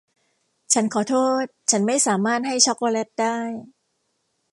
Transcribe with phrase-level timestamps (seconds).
[0.73, 3.37] ฉันขอโทษฉันไม่สามารถให้ช็อกโกแลตได้